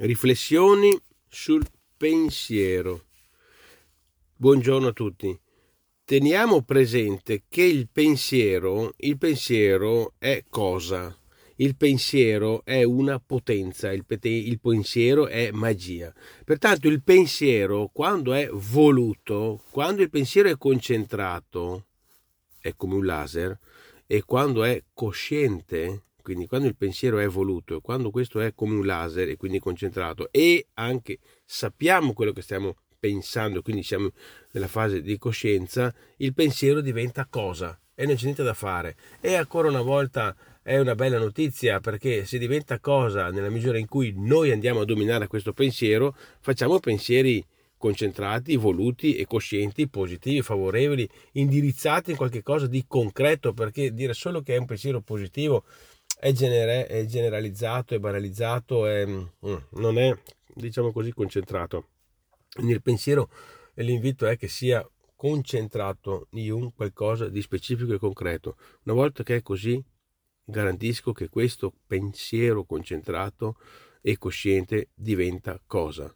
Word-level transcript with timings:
Riflessioni 0.00 0.96
sul 1.26 1.66
pensiero. 1.96 3.06
Buongiorno 4.36 4.86
a 4.86 4.92
tutti. 4.92 5.36
Teniamo 6.04 6.62
presente 6.62 7.42
che 7.48 7.64
il 7.64 7.88
pensiero, 7.90 8.94
il 8.98 9.18
pensiero 9.18 10.14
è 10.18 10.44
cosa? 10.48 11.18
Il 11.56 11.74
pensiero 11.74 12.64
è 12.64 12.84
una 12.84 13.18
potenza, 13.18 13.90
il, 13.90 14.04
il 14.20 14.60
pensiero 14.60 15.26
è 15.26 15.50
magia. 15.50 16.14
Pertanto 16.44 16.86
il 16.86 17.02
pensiero, 17.02 17.90
quando 17.92 18.34
è 18.34 18.48
voluto, 18.52 19.64
quando 19.72 20.02
il 20.02 20.10
pensiero 20.10 20.48
è 20.48 20.56
concentrato, 20.56 21.86
è 22.60 22.72
come 22.76 22.94
un 22.94 23.04
laser, 23.04 23.58
e 24.06 24.22
quando 24.22 24.62
è 24.62 24.80
cosciente, 24.94 26.04
quindi 26.28 26.46
quando 26.46 26.66
il 26.66 26.76
pensiero 26.76 27.20
è 27.20 27.26
voluto, 27.26 27.80
quando 27.80 28.10
questo 28.10 28.40
è 28.40 28.52
come 28.54 28.74
un 28.74 28.84
laser 28.84 29.30
e 29.30 29.38
quindi 29.38 29.58
concentrato 29.58 30.28
e 30.30 30.66
anche 30.74 31.20
sappiamo 31.42 32.12
quello 32.12 32.32
che 32.32 32.42
stiamo 32.42 32.76
pensando, 32.98 33.62
quindi 33.62 33.82
siamo 33.82 34.10
nella 34.50 34.66
fase 34.66 35.00
di 35.00 35.16
coscienza, 35.16 35.90
il 36.18 36.34
pensiero 36.34 36.82
diventa 36.82 37.26
cosa 37.30 37.80
e 37.94 38.04
non 38.04 38.16
c'è 38.16 38.24
niente 38.24 38.42
da 38.42 38.52
fare. 38.52 38.94
E 39.22 39.36
ancora 39.36 39.68
una 39.68 39.80
volta 39.80 40.36
è 40.60 40.76
una 40.78 40.94
bella 40.94 41.16
notizia 41.16 41.80
perché 41.80 42.26
se 42.26 42.36
diventa 42.36 42.78
cosa 42.78 43.30
nella 43.30 43.48
misura 43.48 43.78
in 43.78 43.88
cui 43.88 44.12
noi 44.14 44.50
andiamo 44.50 44.80
a 44.80 44.84
dominare 44.84 45.28
questo 45.28 45.54
pensiero, 45.54 46.14
facciamo 46.40 46.78
pensieri 46.78 47.42
concentrati, 47.78 48.56
voluti 48.56 49.16
e 49.16 49.24
coscienti, 49.24 49.88
positivi, 49.88 50.42
favorevoli, 50.42 51.08
indirizzati 51.32 52.10
in 52.10 52.18
qualche 52.18 52.42
cosa 52.42 52.66
di 52.66 52.84
concreto, 52.86 53.54
perché 53.54 53.94
dire 53.94 54.12
solo 54.12 54.42
che 54.42 54.56
è 54.56 54.58
un 54.58 54.66
pensiero 54.66 55.00
positivo 55.00 55.64
è, 56.20 56.32
genere, 56.32 56.86
è 56.86 57.04
generalizzato, 57.04 57.94
è 57.94 57.98
banalizzato, 57.98 58.86
è, 58.86 59.06
mm, 59.06 59.24
non 59.70 59.98
è, 59.98 60.16
diciamo 60.54 60.92
così, 60.92 61.12
concentrato. 61.12 61.88
Nel 62.60 62.82
pensiero 62.82 63.30
l'invito 63.74 64.26
è 64.26 64.36
che 64.36 64.48
sia 64.48 64.86
concentrato 65.14 66.26
in 66.32 66.52
un 66.52 66.72
qualcosa 66.74 67.28
di 67.28 67.40
specifico 67.40 67.92
e 67.92 67.98
concreto. 67.98 68.56
Una 68.84 68.94
volta 68.94 69.22
che 69.22 69.36
è 69.36 69.42
così, 69.42 69.82
garantisco 70.44 71.12
che 71.12 71.28
questo 71.28 71.72
pensiero 71.86 72.64
concentrato 72.64 73.56
e 74.00 74.18
cosciente 74.18 74.88
diventa 74.94 75.60
cosa. 75.66 76.12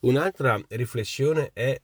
Un'altra 0.00 0.60
riflessione 0.68 1.50
è 1.52 1.80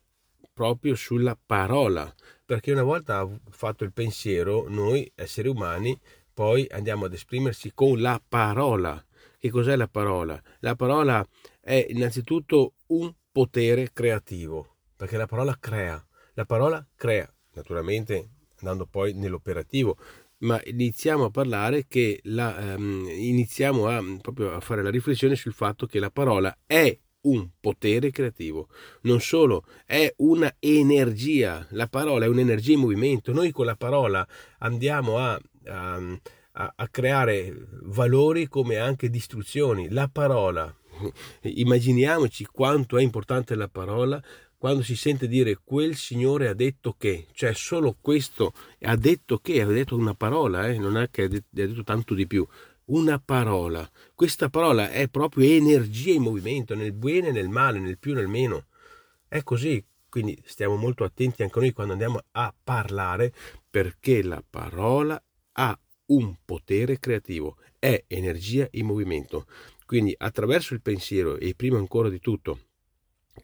proprio 0.53 0.95
sulla 0.95 1.39
parola, 1.45 2.15
perché 2.45 2.73
una 2.73 2.83
volta 2.83 3.27
fatto 3.49 3.85
il 3.85 3.93
pensiero, 3.93 4.69
noi 4.69 5.11
esseri 5.15 5.49
umani 5.49 5.99
poi 6.33 6.67
andiamo 6.71 7.07
ad 7.07 7.13
esprimersi 7.13 7.73
con 7.75 8.01
la 8.01 8.21
parola. 8.27 9.05
Che 9.39 9.51
cos'è 9.51 9.77
la 9.77 9.89
parola? 9.89 10.41
La 10.61 10.77
parola 10.77 11.27
è 11.61 11.87
innanzitutto 11.89 12.75
un 12.89 13.13
potere 13.33 13.91
creativo, 13.93 14.77
perché 14.97 15.17
la 15.17 15.27
parola 15.27 15.57
crea. 15.59 16.05
La 16.35 16.45
parola 16.45 16.87
crea, 16.95 17.33
naturalmente 17.55 18.31
andando 18.61 18.87
poi 18.87 19.15
nell'operativo, 19.15 19.97
ma 20.39 20.61
iniziamo 20.65 21.25
a 21.25 21.31
parlare 21.31 21.87
che 21.87 22.21
la, 22.25 22.75
um, 22.77 23.07
iniziamo 23.09 23.89
a, 23.89 24.03
proprio 24.21 24.53
a 24.53 24.61
fare 24.61 24.83
la 24.83 24.91
riflessione 24.91 25.35
sul 25.37 25.53
fatto 25.53 25.87
che 25.87 25.99
la 25.99 26.11
parola 26.11 26.57
è 26.67 26.99
un 27.23 27.51
potere 27.61 28.11
creativo, 28.11 28.69
non 29.03 29.21
solo 29.21 29.65
è 29.85 30.13
una 30.19 30.55
energia, 30.59 31.67
la 31.71 31.87
parola 31.87 32.25
è 32.25 32.29
un'energia 32.29 32.73
in 32.73 32.81
movimento, 32.81 33.33
noi 33.33 33.51
con 33.51 33.67
la 33.67 33.77
parola 33.77 34.27
andiamo 34.59 35.19
a 35.19 35.39
a, 35.71 35.95
a, 36.53 36.73
a 36.77 36.89
creare 36.89 37.55
valori 37.83 38.49
come 38.49 38.77
anche 38.77 39.09
distruzioni. 39.09 39.89
La 39.89 40.09
parola, 40.09 40.75
immaginiamoci 41.43 42.45
quanto 42.47 42.99
è 42.99 43.03
importante 43.03 43.55
la 43.55 43.69
parola 43.69 44.23
quando 44.61 44.83
si 44.83 44.95
sente 44.95 45.27
dire 45.27 45.59
quel 45.65 45.97
signore 45.97 46.47
ha 46.47 46.53
detto 46.53 46.95
che, 46.99 47.29
cioè 47.33 47.55
solo 47.55 47.97
questo 47.99 48.53
ha 48.83 48.95
detto 48.95 49.39
che, 49.39 49.63
ha 49.63 49.65
detto 49.65 49.97
una 49.97 50.13
parola, 50.13 50.69
eh? 50.69 50.77
non 50.77 50.99
è 50.99 51.09
che 51.09 51.23
ha 51.23 51.29
detto 51.49 51.83
tanto 51.83 52.13
di 52.13 52.27
più, 52.27 52.47
una 52.91 53.19
parola. 53.19 53.89
Questa 54.15 54.51
parola 54.51 54.91
è 54.91 55.09
proprio 55.09 55.49
energia 55.51 56.13
in 56.13 56.21
movimento, 56.21 56.75
nel 56.75 56.93
bene, 56.93 57.31
nel 57.31 57.49
male, 57.49 57.79
nel 57.79 57.97
più, 57.97 58.13
nel 58.13 58.29
meno. 58.29 58.67
È 59.27 59.43
così, 59.43 59.83
quindi 60.11 60.39
stiamo 60.45 60.77
molto 60.77 61.05
attenti 61.05 61.43
anche 61.43 61.59
noi 61.59 61.73
quando 61.73 61.95
andiamo 61.95 62.21
a 62.33 62.55
parlare, 62.63 63.33
perché 63.71 64.23
la 64.23 64.45
parola 64.47 65.23
ha 65.53 65.79
un 66.07 66.37
potere 66.45 66.99
creativo, 66.99 67.57
è 67.79 68.05
energia 68.07 68.67
in 68.73 68.87
movimento. 68.87 69.47
Quindi 69.87 70.15
attraverso 70.17 70.75
il 70.75 70.83
pensiero 70.83 71.37
e 71.37 71.55
prima 71.55 71.79
ancora 71.79 72.09
di 72.09 72.21
tutto 72.21 72.61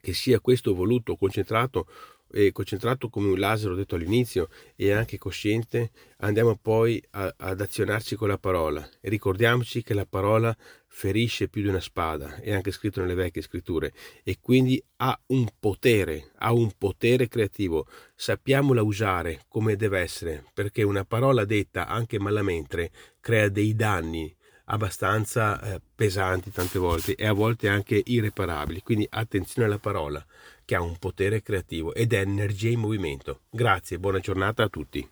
che 0.01 0.13
sia 0.13 0.41
questo 0.41 0.75
voluto, 0.75 1.17
concentrato, 1.17 1.87
e 2.31 2.53
concentrato 2.53 3.09
come 3.09 3.29
un 3.29 3.39
laser, 3.39 3.71
ho 3.71 3.75
detto 3.75 3.95
all'inizio, 3.95 4.49
e 4.75 4.93
anche 4.93 5.19
cosciente, 5.19 5.91
andiamo 6.19 6.57
poi 6.57 7.03
a, 7.11 7.35
ad 7.37 7.61
azionarci 7.61 8.17
con 8.17 8.29
la 8.29 8.39
parola. 8.39 8.89
E 9.01 9.09
ricordiamoci 9.09 9.83
che 9.83 9.95
la 9.95 10.07
parola 10.07 10.57
ferisce 10.87 11.49
più 11.49 11.63
di 11.63 11.69
una 11.69 11.81
spada, 11.81 12.37
è 12.37 12.53
anche 12.53 12.71
scritto 12.71 13.01
nelle 13.01 13.15
vecchie 13.15 13.43
scritture, 13.43 13.93
e 14.23 14.39
quindi 14.41 14.83
ha 14.97 15.19
un 15.27 15.47
potere, 15.59 16.31
ha 16.39 16.53
un 16.53 16.73
potere 16.77 17.29
creativo. 17.29 17.87
Sappiamola 18.15 18.83
usare 18.83 19.45
come 19.49 19.77
deve 19.77 20.01
essere, 20.01 20.45
perché 20.55 20.83
una 20.83 21.05
parola 21.05 21.45
detta 21.45 21.87
anche 21.87 22.19
malamente 22.19 22.91
crea 23.21 23.49
dei 23.49 23.75
danni 23.75 24.35
abbastanza 24.69 25.61
eh, 25.61 25.81
pesanti 25.95 26.51
tante 26.51 26.79
volte 26.79 27.15
e 27.15 27.27
a 27.27 27.33
volte 27.33 27.69
anche 27.69 28.01
irreparabili. 28.05 28.83
Quindi 28.83 29.07
attenzione 29.09 29.69
alla 29.69 29.79
parola 29.79 30.25
che 30.67 30.75
ha 30.75 30.83
un 30.83 30.99
potere 30.99 31.41
creativo 31.41 31.95
ed 31.95 32.13
è 32.13 32.21
energia 32.21 32.69
in 32.69 32.81
movimento. 32.81 33.41
Grazie, 33.49 33.99
buona 33.99 34.19
giornata 34.19 34.65
a 34.65 34.69
tutti. 34.69 35.09